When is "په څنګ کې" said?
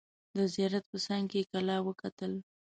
0.91-1.47